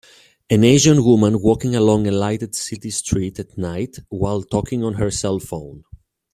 An 0.49 0.63
Asian 0.63 1.03
woman 1.03 1.43
walking 1.43 1.75
along 1.75 2.07
a 2.07 2.11
lighted 2.11 2.55
city 2.55 2.89
street 2.89 3.37
at 3.37 3.55
night 3.55 3.99
while 4.09 4.41
talking 4.41 4.83
on 4.83 4.95
her 4.95 5.09
cellphone. 5.11 5.83